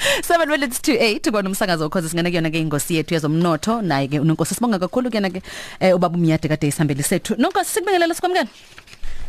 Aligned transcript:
7 0.22 0.46
minutes 0.48 0.80
to 0.82 0.92
8 0.92 1.30
kona 1.30 1.48
umsakazo 1.48 1.86
ukhoze 1.86 2.08
singane 2.08 2.30
kuyona 2.30 2.50
ke 2.50 2.60
ingosi 2.60 2.96
yethu 2.96 3.14
yezomnotho. 3.14 3.82
Naye 3.82 4.08
ke 4.08 4.20
unonkosi 4.20 4.54
sibonga 4.54 4.78
kakhulu 4.78 5.10
kuyena 5.10 5.30
ke 5.30 5.42
eh, 5.80 5.94
ubaba 5.96 6.16
umnyade 6.16 6.48
kade 6.48 6.68
isihambele 6.68 7.02
sethu. 7.02 7.34
Nonkosi 7.38 7.70
sikubingelela 7.70 8.14
sikwamukela 8.14 8.48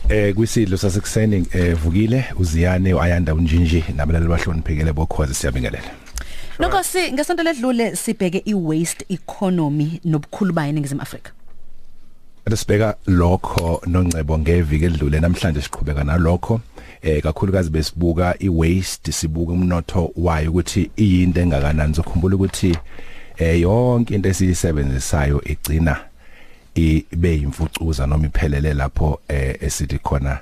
Eh 0.10 0.34
kwisidlo 0.36 0.78
sasekuseni 0.78 1.48
eh 1.54 1.76
vukile 1.76 2.26
uziyane 2.40 2.94
ayanda 3.02 3.34
unjinji 3.34 3.84
nabalali 3.96 4.28
bahloniphekele 4.28 4.94
bokhoze 4.94 5.34
siyabingelela. 5.34 5.92
nonkosi 6.60 7.12
ngesonto 7.12 7.44
ledlule 7.44 7.96
sibheke 7.96 8.42
i-waste 8.46 9.06
economy 9.10 10.00
nobukhulu 10.06 10.54
bayo 10.54 10.70
eningizimu 10.70 11.02
Afrika. 11.02 11.32
Sibeka 12.56 12.96
lokho 13.08 13.82
nongcebo 13.88 14.40
ngeviki 14.40 14.86
edlule 14.86 15.20
namhlanje 15.20 15.62
siqhubeka 15.62 16.04
nalokho. 16.04 16.62
Eh 17.02 17.24
kakhulukazi 17.24 17.70
besibuka 17.70 18.36
iwaste 18.40 19.12
sibuka 19.12 19.54
umnotho 19.54 20.12
wayo 20.16 20.50
ukuthi 20.50 20.92
iyinto 20.98 21.42
engakanani. 21.42 21.94
Zokhumbula 21.94 22.36
ukuthi 22.36 22.78
eh 23.38 23.62
yonke 23.62 24.16
into 24.16 24.30
esiyisebenzisayo 24.30 25.42
igcina 25.46 25.98
ibe 26.76 27.36
imfucuza 27.36 28.08
noma 28.08 28.26
iphelele 28.26 28.74
lapho 28.74 29.20
eh 29.28 29.56
esithi 29.62 29.98
khona 29.98 30.40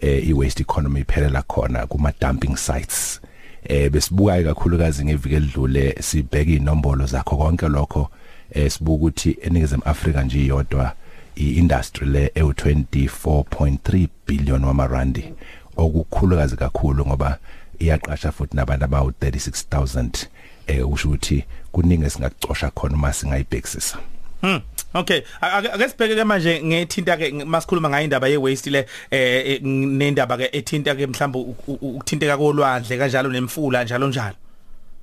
eh 0.00 0.28
iwaste 0.28 0.62
economy 0.62 1.00
iphelela 1.00 1.42
khona 1.42 1.86
kuma 1.86 2.12
dumping 2.20 2.56
sites. 2.56 3.20
Eh 3.64 3.90
besibuka 3.90 4.42
kakhulukazi 4.42 5.04
ngeviki 5.04 5.34
edlule 5.34 5.96
sibheka 6.00 6.50
inombolo 6.50 7.06
zakho 7.06 7.36
konke 7.36 7.68
lokho. 7.68 8.10
Eh 8.50 8.70
sibuka 8.70 8.96
ukuthi 8.96 9.36
eningizimu 9.42 9.82
Afrika 9.84 10.22
nje 10.22 10.38
iyodwa 10.44 10.92
iindustry 11.36 12.06
le 12.06 12.32
ewu24.3 12.34 14.08
billion 14.26 14.64
wamarandi 14.64 15.32
okukhulukazi 15.76 16.56
kakhulu 16.56 17.06
ngoba 17.06 17.38
iyaqasha 17.78 18.32
futhi 18.32 18.56
nabantu 18.56 18.84
abawu 18.84 19.10
36000 19.10 20.26
eh 20.66 20.90
usho 20.90 21.08
ukuthi 21.08 21.44
kuningi 21.72 22.04
esingakucosha 22.04 22.70
khona 22.70 22.94
uma 22.94 23.12
singayibhekisisa 23.12 23.98
Hmm. 24.42 24.58
Okay, 24.94 25.22
ake 25.40 25.88
sibheke 25.88 26.16
ke 26.18 26.24
manje 26.24 26.60
ngethinta 26.62 27.16
ke 27.16 27.30
masikhuluma 27.46 27.88
ngayo 27.88 28.04
indaba 28.04 28.28
ye 28.28 28.36
waste 28.36 28.70
le 28.70 28.86
eh 29.10 29.60
nendaba 29.62 30.36
ke 30.36 30.50
ethinta 30.52 30.96
ke 30.98 31.06
mhlawumbe 31.06 31.38
ukuthinteka 31.68 32.36
kolwandle 32.36 32.98
kanjalo 32.98 33.30
nemfula 33.30 33.84
njalo 33.84 34.08
njalo. 34.08 34.34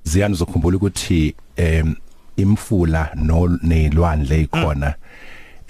Ziyani 0.04 0.34
zokhumbula 0.34 0.76
ukuthi 0.76 1.34
em 1.56 1.96
imfula 2.36 3.10
no 3.16 3.58
nelwandle 3.62 4.42
ikhona 4.42 4.94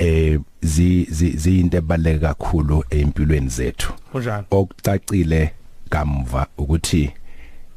eh 0.00 0.40
zi 0.62 1.06
ziyinto 1.10 1.76
ebaleke 1.76 2.18
kakhulu 2.18 2.84
empilweni 2.90 3.48
zethu. 3.48 3.92
Kunjalo. 4.12 4.44
Okucacile 4.50 5.52
kamva 5.90 6.46
ukuthi 6.58 7.10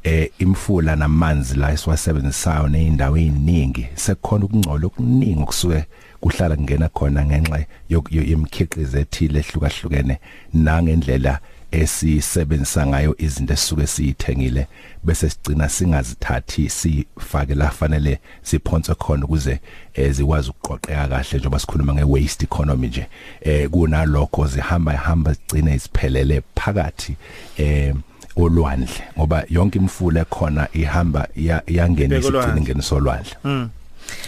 eh 0.04 0.30
imfula 0.38 0.96
namanzi 0.96 1.54
la 1.56 1.72
esiwasebenzisayo 1.72 2.68
neindawo 2.68 3.16
eziningi 3.16 3.88
sekukhona 3.94 4.44
ukungcola 4.44 4.86
okuningi 4.86 5.42
okusuke 5.42 5.84
kuhlala 6.20 6.56
kungena 6.56 6.88
khona 6.88 7.24
ngenxa 7.24 7.66
yemkhiqizo 8.10 8.98
ethile 8.98 9.38
ehlukahlukene 9.38 10.18
nangendlela 10.54 11.40
esisebenzisa 11.80 12.86
ngayo 12.86 13.14
izinto 13.18 13.52
esisuke 13.52 13.86
siyithengile 13.86 14.66
bese 15.04 15.30
sigcina 15.30 15.68
singazithathi 15.68 16.68
sifake 16.70 17.54
la 17.54 17.70
fanele 17.70 18.18
siphonse 18.42 18.94
khona 18.94 19.24
ukuze 19.24 19.60
ezikwazi 19.94 20.50
ukuqoqeka 20.50 21.08
kahle 21.08 21.38
njengoba 21.38 21.58
sikhuluma 21.58 21.94
ngewaste 21.94 22.44
economy 22.44 22.86
nje. 22.86 23.06
Eh 23.40 23.68
kunalokho 23.68 24.46
zihamba 24.46 24.94
ihamba 24.94 25.32
zigcine 25.32 25.74
isiphelele 25.74 26.42
phakathi 26.54 27.16
eh 27.58 27.94
olwandle 28.36 29.02
ngoba 29.18 29.44
yonke 29.48 29.78
imfula 29.78 30.20
ekhona 30.20 30.68
ihamba 30.72 31.28
iyangena 31.66 32.18
isigcina 32.18 32.56
ingeniso 32.56 32.96
olwandle 32.96 33.34
mm. 33.44 33.68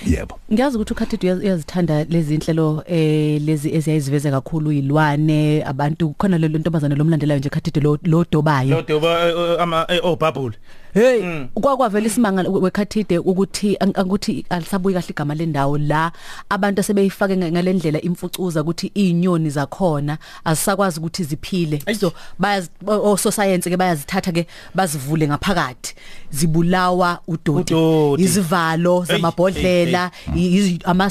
Yebo. 0.07 0.39
Ngiyazi 0.53 0.77
ukuthi 0.77 0.93
ukhathidi 0.93 1.31
uyazithanda 1.31 2.05
lezi 2.05 2.35
inhlelo 2.35 2.85
eh 2.87 3.43
lezi 3.43 3.75
eziyayiziveza 3.75 4.31
kakhulu 4.31 4.73
ilwane 4.73 5.65
abantu 5.65 6.15
khona 6.19 6.39
lelo 6.39 6.59
ntombazana 6.59 6.95
lomlandelayo 6.95 7.39
nje 7.39 7.49
khathidi 7.49 7.81
lo 7.81 8.25
dobayo 8.33 8.77
lo 8.77 8.83
doba 8.83 9.11
ama 9.59 9.87
obabule 10.03 10.57
hey 10.95 11.23
mm. 11.23 11.49
kwakwavela 11.55 12.07
isimanga 12.07 12.43
wekhathide 12.43 13.19
ukuthi 13.19 13.79
ukuthi 14.05 14.47
alisabuyi 14.51 14.95
kahle 14.95 15.11
igama 15.11 15.35
lendawo 15.35 15.79
la. 15.79 16.13
Abantu 16.49 16.81
asebeyifake 16.81 17.37
ngalendlela 17.37 18.01
imfucuza 18.01 18.63
ukuthi 18.63 18.91
izinyoni 18.95 19.51
zakhona 19.51 20.19
azisakwazi 20.45 21.01
ukuthi 21.01 21.25
ziphile. 21.25 21.83
So 22.01 22.13
baya 22.39 22.63
oso 22.87 23.31
science 23.31 23.71
ke 23.71 23.77
bayazithatha 23.77 24.33
ke 24.33 24.47
bazivule 24.75 25.29
ngaphakathi. 25.29 25.95
Zibulawa 26.31 27.19
udoti. 27.29 27.75
Izivalo 28.19 29.05
zamabhodlela. 29.05 29.66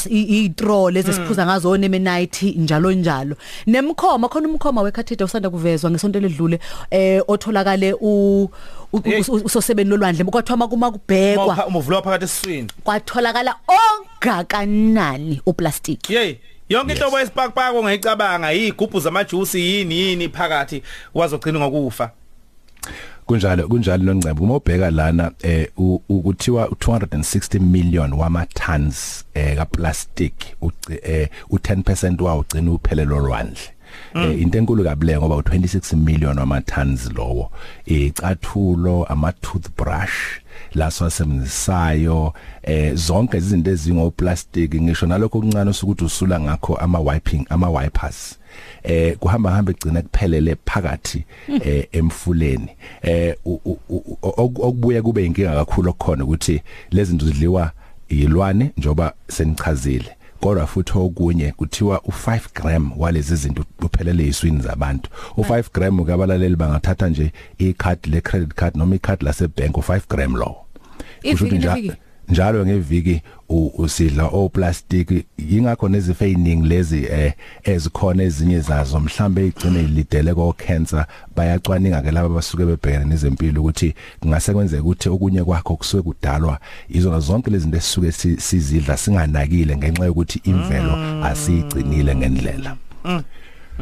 Itrol 0.10 0.98
ezisiphuza 0.98 1.46
ngazo 1.46 1.70
onemenite 1.70 2.54
njalo 2.58 2.92
njalo. 2.92 3.36
Nemkhoma 3.68 4.30
khona 4.30 4.48
umkhoma 4.48 4.82
wekhathide 4.82 5.24
usanda 5.24 5.50
kuvezwa 5.50 5.92
ngesonto 5.92 6.20
ledlule 6.20 6.60
eh 6.92 7.22
otholakale 7.28 7.94
u 8.02 8.50
usosebeni 9.44 9.90
lolwandle 9.90 10.24
kwathiwa 10.24 10.68
kuma 10.68 10.92
kubhekwa. 10.92 11.66
Uma 11.68 11.80
uvulwa 11.80 12.02
phakathi 12.02 12.26
esiswini. 12.26 12.70
Kwatholakala 12.84 13.56
ongakanani 13.68 15.42
uplastic. 15.46 16.10
Yey 16.10 16.36
yonke 16.70 16.94
inhlobo 16.94 17.20
yesipakpako 17.20 17.84
ngayicabanga 17.84 18.52
yigubhu 18.52 19.00
zamajuice 19.00 19.60
yini 19.60 19.96
yini 19.96 20.30
phakathi 20.30 20.84
wazogcina 21.14 21.60
ngokufa. 21.60 22.12
Kunjalo 23.26 23.68
kunjalo 23.68 24.04
noncebo 24.04 24.44
uma 24.44 24.56
ubheka 24.56 24.92
lana 24.92 25.32
eh 25.44 25.68
ukuthiwa 26.10 26.66
260 26.68 27.60
million 27.60 28.14
wama 28.14 28.46
tons 28.46 29.26
eh 29.34 29.56
ka 29.58 29.66
plastic 29.66 30.34
eh 31.04 31.30
u10% 31.50 32.22
wawo 32.22 32.40
ugcina 32.40 32.72
uphelelo 32.72 33.20
lwandle. 33.20 33.60
Eh 34.16 34.42
into 34.42 34.58
enkulu 34.58 34.84
kabule 34.84 35.18
ngoba 35.18 35.36
u26 35.36 35.96
million 35.98 36.40
wama 36.40 36.62
tons 36.62 37.12
lowo 37.16 37.52
icathulo 37.86 39.04
ama 39.06 39.32
toothbrush 39.32 40.40
la 40.74 40.92
siwasebenzisayo 40.92 42.34
eh 42.64 42.94
zonke 42.96 43.38
izinto 43.38 43.72
ezingo 43.72 44.12
plastic 44.12 44.76
ngisho 44.76 45.08
nalokho 45.08 45.38
okuncane 45.38 45.70
osukuthi 45.70 46.04
usula 46.04 46.40
ngakho 46.40 46.76
ama 46.76 47.00
wiping 47.00 47.46
ama 47.50 47.70
wipers. 47.70 48.40
Eh 48.84 49.18
kuhamba 49.18 49.52
hamba 49.52 49.72
egcina 49.72 50.02
kuphelele 50.02 50.56
phakathi 50.66 51.26
eh 51.64 51.88
emfuleni. 51.92 52.70
Eh 53.02 53.36
okubuye 54.22 55.02
kube 55.02 55.26
inkinga 55.26 55.56
kakhulu 55.56 55.90
okukhona 55.90 56.24
ukuthi 56.24 56.62
lezi 56.92 57.10
zinto 57.10 57.26
zidliwa 57.26 57.72
yilwane 58.10 58.72
njoba 58.78 59.14
senichazile. 59.28 60.16
Kodwa 60.46 60.68
futhi 60.68 60.98
okunye 60.98 61.52
kuthiwa 61.52 61.98
u5 61.98 62.40
gram 62.56 62.92
walezi 62.98 63.36
zinto 63.36 63.66
uphelele 63.82 64.28
iswini 64.28 64.62
zabantu. 64.62 65.10
U5 65.38 65.64
gram 65.74 66.00
ukabalaleli 66.00 66.56
bangathatha 66.56 67.10
nje 67.10 67.32
icard 67.58 68.06
le 68.06 68.22
credit 68.22 68.54
card 68.54 68.76
noma 68.76 68.96
icard 68.96 69.24
lase 69.24 69.48
bank 69.48 69.76
u5 69.76 70.02
gram 70.10 70.36
lo 70.36 70.56
kusho 71.22 71.46
ukuthi 71.46 71.58
njalo 71.58 71.94
ngeviki 72.32 73.22
usidla 73.78 74.28
o 74.28 74.50
plastic 74.50 75.26
ingakho 75.38 75.90
nezifo 75.90 76.26
eziningi 76.26 76.68
lezi 76.68 77.06
eh 77.06 77.34
ezikhona 77.64 78.24
ezinye 78.24 78.60
zazo. 78.60 79.00
Mhlambe 79.00 79.48
igcine 79.48 79.80
ilidele 79.80 80.34
ko 80.34 80.54
cancer 80.54 81.06
bayacwaninga 81.36 82.02
ke 82.02 82.12
laba 82.12 82.30
basuke 82.30 82.66
bebhekene 82.66 83.06
nezempilo 83.06 83.62
ukuthi 83.62 83.94
kungase 84.20 84.54
kwenzeka 84.54 84.84
ukuthi 84.84 85.10
okunye 85.10 85.44
kwakho 85.44 85.76
kusuke 85.76 86.04
kudalwa. 86.04 86.60
Izona 86.90 87.20
zonke 87.20 87.52
lezi 87.52 87.64
zinto 87.64 87.78
esisuke 87.78 88.12
sizidla 88.42 88.98
singanakile 88.98 89.78
ngenxa 89.78 90.06
yokuthi 90.06 90.42
imvelo 90.44 91.24
asiyigcinile 91.24 92.16
ngendlela. 92.16 92.78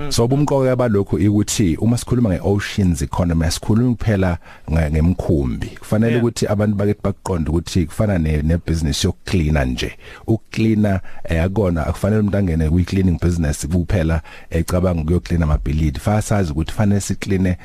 So 0.10 0.28
bumqoka 0.28 0.76
balokho 0.76 1.16
ukuthi 1.16 1.78
uma 1.78 1.98
sikhuluma 1.98 2.30
ngeoceans 2.30 3.02
economy 3.02 3.46
asikhulumi 3.46 3.96
kuphela 3.96 4.38
ngemkhumbi. 4.72 5.68
Kufanele 5.68 6.18
ukuthi 6.18 6.48
abantu 6.48 6.76
bakithi 6.76 7.00
bakuqonda 7.04 7.52
ukuthi 7.52 7.86
kufana 7.86 8.18
nebusiness 8.18 9.04
yokucleana 9.04 9.66
nje. 9.66 9.92
Ukucleana 10.28 11.00
akona 11.44 11.88
akufanele 11.88 12.20
umuntu 12.20 12.38
angene 12.38 12.70
kwi 12.70 12.84
cleaning 12.84 13.20
business 13.20 13.68
kuphela 13.68 14.22
ecabanga 14.50 15.02
ukuyocleana 15.02 15.46
amabhilidi. 15.46 16.00
Fasazi 16.00 16.52
ukuthi 16.52 16.74
fanele 16.74 17.02
sicleane 17.02 17.58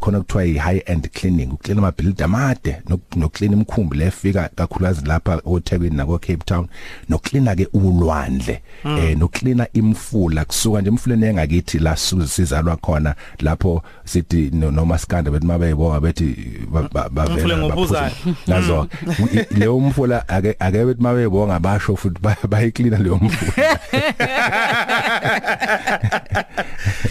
khona 0.00 0.20
kuthiwa 0.20 0.44
i 0.44 0.54
high 0.54 0.82
end 0.86 1.08
cleaning 1.10 1.52
ukucleana 1.52 1.78
amabhilidi 1.80 2.22
amade 2.22 2.76
nokcleana 3.16 3.56
imkhumbi 3.56 3.96
lefika 3.96 4.50
kakhulukazi 4.54 5.06
lapha 5.06 5.40
oThekwini 5.44 5.96
nako 5.96 6.18
Cape 6.18 6.44
Town. 6.44 6.66
Nokcleana 7.08 7.56
ke 7.56 7.68
ulwandle 7.72 8.62
eh 8.84 9.18
nokcleana 9.18 9.66
imfula 9.72 10.44
kusuka 10.44 10.80
nje 10.80 10.88
emfuleni 10.88 11.26
engaki 11.26 11.61
bakithi 11.62 11.78
la 11.78 11.96
su- 11.96 12.26
sizalwa 12.26 12.76
khona 12.76 13.14
lapho 13.40 13.82
sithi 14.04 14.50
no- 14.52 14.70
noma 14.70 14.98
skanda 14.98 15.30
bethi 15.30 15.46
mabeyibonga 15.46 16.00
bethi 16.00 16.36
ba- 16.68 16.88
ba- 16.92 17.08
bavela 17.08 17.34
Umfula 17.34 17.56
baphuza. 17.56 18.10
ngobuzayo. 18.10 18.36
nazo 18.46 18.88
i- 19.32 19.54
leyo 19.58 19.78
mfula 19.80 20.28
ake 20.28 20.56
ake 20.58 20.84
bethi 20.84 21.02
mabeyibonga 21.02 21.58
basho 21.60 21.96
futhi 21.96 22.18
ba- 22.22 22.36
bayiklina 22.48 22.98
leyo 22.98 23.16
mfula 23.22 23.52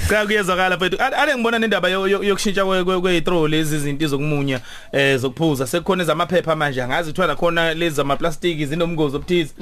Cha 0.09 0.25
kuyezwakala 0.25 0.77
mfethu. 0.77 0.97
Ale 1.01 1.35
ngibona 1.35 1.59
nendaba 1.59 1.89
yo- 1.89 2.07
yo- 2.07 2.23
yokushintsha 2.23 2.61
kwe- 2.65 2.83
kwe- 2.83 3.01
kweyithrow 3.01 3.47
lezi 3.47 3.75
izinto 3.75 4.07
zokumunya 4.07 4.59
eh 4.91 5.17
zokuphuza 5.17 5.67
sekukhona 5.67 6.03
ezamaphepha 6.03 6.55
manje 6.55 6.81
angazi 6.83 7.09
kuthiwa 7.09 7.27
nakhona 7.27 7.73
lezi 7.73 7.95
zamaplastiki 7.95 8.65
zinomngozi 8.65 9.15
obuthize. 9.15 9.53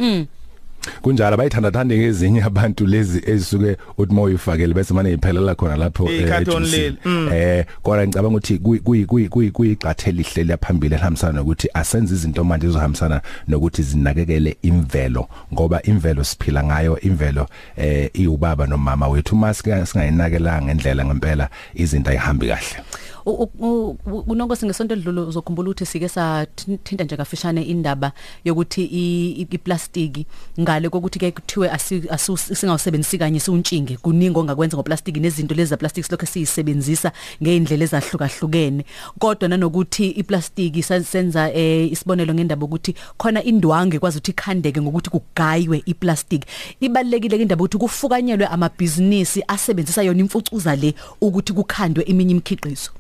Kunjalo 1.02 1.38
bayithanda 1.38 1.72
thande 1.72 1.98
ngezinye 1.98 2.44
abantu 2.44 2.88
lezi 2.88 3.22
ezisuke 3.26 3.78
uthi 3.98 4.14
moyifakele 4.14 4.74
bese 4.74 4.94
manje 4.94 5.14
iphelela 5.14 5.56
khona 5.56 5.76
lapho 5.78 6.10
eh, 6.10 6.24
I-carton 6.24 6.64
ejuicini. 6.64 6.84
leli, 6.84 6.98
mm. 7.06 7.30
eh 7.34 7.66
kodwa 7.84 8.08
ngicabanga 8.08 8.38
ukuthi 8.38 8.58
kuyi- 8.58 8.80
kuyi 8.80 9.06
kuyi- 9.06 9.30
kuyi- 9.30 9.52
kuyiqathe 9.52 10.12
lihle 10.12 10.44
liyaphambili 10.44 10.96
elihambisana 10.96 11.34
nokuthi 11.34 11.68
asenze 11.74 12.16
izinto 12.16 12.44
manje 12.44 12.68
ezohambisana 12.68 13.22
nokuthi 13.48 13.84
zinakekele 13.84 14.58
imvelo 14.62 15.28
ngoba 15.54 15.82
imvelo 15.84 16.24
siphila 16.24 16.64
ngayo 16.64 17.00
imvelo 17.00 17.48
eh 17.78 18.10
iubaba 18.14 18.68
nomama 18.68 19.08
wethu 19.08 19.36
masike 19.36 19.86
singayinakelanga 19.86 20.66
ngendlela 20.66 21.06
ngempela 21.06 21.50
izinto 21.76 22.10
ayihambi 22.10 22.48
kahle 22.48 22.84
unonkosi 23.26 24.66
ngesonto 24.66 24.94
edlule 24.94 25.22
uzokhumbula 25.22 25.70
ukuthi 25.70 25.86
sike 25.86 26.10
sathinta 26.10 27.04
nje 27.04 27.18
kafishane 27.18 27.64
indaba 27.64 28.12
yokuthi 28.46 28.84
i- 28.84 29.32
i- 29.42 29.48
iplastiki 29.52 30.26
ngale 30.60 30.90
kokuthi 30.90 31.20
ke 31.20 31.32
kuthiwe 31.32 31.70
asi- 31.70 32.08
asu- 32.10 32.56
singawusebenzisi 32.56 33.18
kanye 33.18 33.40
siuntshinge 33.40 33.98
kuningi 33.98 34.40
ongakwenza 34.40 34.78
ngoplastiki 34.78 35.20
nezinto 35.20 35.56
lezi 35.56 35.70
zaplastiki 35.70 36.06
silokho 36.08 36.26
siyisebenzisa 36.26 37.12
ngeindlela 37.44 37.84
ezahlukahlukene. 37.84 38.86
Kodwa 39.20 39.50
nanokuthi 39.50 40.08
iplastiki 40.10 40.84
sa- 40.84 41.04
senza 41.04 41.54
eh, 41.54 41.92
isibonelo 41.92 42.34
ngendaba 42.34 42.66
ukuthi 42.66 42.96
khona 43.18 43.44
indwange 43.44 44.00
kwazi 44.00 44.18
ukuthi 44.18 44.32
ikhandeke 44.32 44.82
ngokuthi 44.82 45.10
kugaywe 45.10 45.84
iplastiki. 45.86 46.48
Ibalekile 46.80 47.38
ke 47.38 47.42
indaba 47.42 47.64
ukuthi 47.64 47.78
kufukanyelwe 47.78 48.46
amabhizinisi 48.48 49.44
asebenzisa 49.48 50.04
yona 50.04 50.20
imfucuza 50.20 50.76
le 50.76 50.94
ukuthi 51.22 51.54
kukhandwe 51.54 52.04
iminye 52.04 52.32
imikhiqizo. 52.32 52.92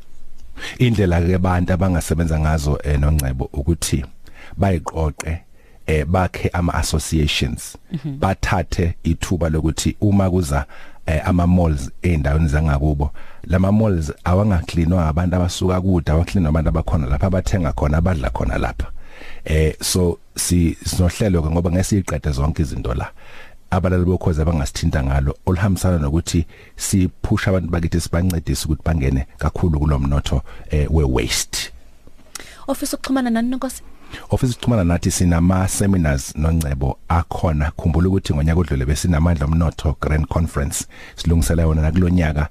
Indlela 0.77 1.21
ke 1.21 1.35
abantu 1.35 1.73
abangasebenza 1.73 2.39
ngazo 2.39 2.79
eh, 2.83 2.99
nongcebo 2.99 3.49
ukuthi 3.53 4.05
bayiqoqe 4.57 5.39
eh 5.87 6.05
bakhe 6.05 6.49
ama 6.53 6.73
associations 6.73 7.77
bathathe 8.05 8.93
ithuba 9.03 9.49
lokuthi 9.49 9.95
uma 10.01 10.29
kuza 10.29 10.65
eh, 11.05 11.21
ama 11.25 11.47
malls 11.47 11.91
eindaweni 12.01 12.47
zangakubo 12.47 13.11
lama 13.43 13.71
malls 13.71 14.13
awangaklinwa 14.23 15.07
abantu 15.07 15.35
abasuka 15.35 15.81
kude 15.81 16.11
awaklinwa 16.11 16.49
abantu 16.49 16.69
abakhona 16.69 17.07
lapha 17.07 17.27
abathenga 17.27 17.71
khona 17.71 17.97
abadla 17.97 18.29
khona 18.29 18.57
lapha. 18.57 18.87
Eh 19.45 19.73
so 19.81 20.19
si 20.35 20.77
sinohlelo 20.85 21.41
ke 21.41 21.49
ngoba 21.49 21.71
ngesiqede 21.71 22.31
zonke 22.31 22.61
izinto 22.61 22.93
la. 22.93 23.11
Abalali 23.71 24.05
bokhoza 24.05 24.41
abangasithinta 24.41 25.03
ngalo 25.03 25.37
olihambisana 25.45 25.97
nokuthi 25.97 26.45
siphusha 26.75 27.49
abantu 27.49 27.69
bakithi 27.69 28.01
sibancedise 28.01 28.65
ukuthi 28.65 28.81
bangene 28.85 29.27
kakhulu 29.37 29.79
kulomnotho 29.79 30.41
eh, 30.69 30.87
we 30.91 31.03
waste 31.03 31.71
ofisa 32.67 32.97
ukuxhumana 32.97 33.29
nani 33.29 33.49
nonkosi 33.49 33.81
office 34.31 34.53
sixhumana 34.53 34.83
nathi 34.83 35.11
sinama 35.11 35.67
seminars 35.67 36.35
nongcebo 36.35 36.97
akhona. 37.09 37.71
Khumbula 37.77 38.07
ukuthi 38.09 38.33
ngonyaka 38.33 38.59
odlule 38.59 38.85
besinamandla 38.85 39.45
omnotho 39.45 39.95
grand 40.01 40.25
conference. 40.27 40.87
Silungisela 41.15 41.61
yona 41.63 41.81
nakulonyaka 41.81 42.41
eh, 42.41 42.47
es- 42.47 42.49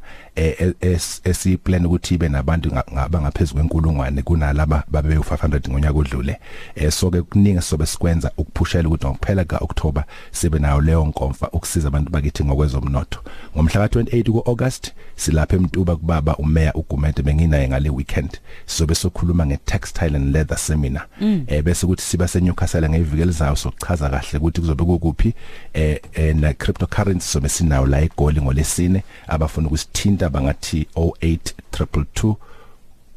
esiplan 1.24 1.86
ukuthi 1.86 2.14
ibe 2.14 2.28
nabantu 2.28 2.70
nga- 2.72 2.84
ngabangaphezulu 2.92 3.58
kwenkulungwane 3.58 4.22
kunalaba 4.22 4.84
babe 4.88 5.16
u500 5.16 5.70
ngonyaka 5.70 5.98
odlule. 5.98 6.36
Eh, 6.74 6.90
so 6.92 7.10
ke 7.10 7.22
kuningi 7.22 7.62
sobe 7.62 7.86
sikwenza 7.86 8.30
ukuphushela 8.36 8.88
ukuthi 8.88 9.06
ngokuphela 9.06 9.44
kaOctober 9.44 10.04
sibe 10.30 10.58
nayo 10.58 10.80
leyo 10.80 11.04
nkomfa 11.06 11.48
ukusiza 11.50 11.88
abantu 11.88 12.10
bakithi 12.10 12.44
ngokwezomnotho. 12.44 13.20
Ngomhla 13.56 13.86
ka28 13.86 14.30
kuAugust 14.30 14.92
silapha 15.16 15.56
eMtuba 15.56 15.96
kubaba 15.96 16.36
umeya 16.36 16.74
uGumede 16.74 17.22
benginaye 17.22 17.68
ngale 17.68 17.90
weekend. 17.90 18.38
Sizobe 18.66 18.94
sokhuluma 18.94 19.46
ngetextile 19.46 20.16
and 20.16 20.32
leather 20.34 20.58
seminar. 20.58 21.06
Mm. 21.20 21.44
eh 21.46 21.62
bese 21.62 21.86
ukuthi 21.86 22.02
siba 22.02 22.28
seNewcastle 22.28 22.88
ngeviki 22.88 23.22
elizayo 23.22 23.56
sokuchaza 23.56 24.08
kahle 24.10 24.38
ukuthi 24.38 24.60
kuzobe 24.60 24.84
kukuphi. 24.84 25.34
Eh, 25.74 26.00
eh 26.12 26.36
na 26.36 26.52
cryptocurrency 26.52 27.26
sobe 27.28 27.48
sinawo 27.48 27.86
la 27.86 28.00
egoli 28.00 28.40
ngolesine 28.42 29.02
abafuna 29.28 29.66
ukusithinta 29.66 30.27
bangathi 30.30 30.86
08222 30.96 32.34